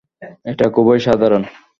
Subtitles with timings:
[0.45, 1.43] এটা খুবই সাধারণ।